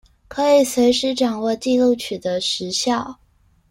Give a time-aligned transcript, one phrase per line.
[0.27, 3.19] 可以隨時掌握紀錄取得時效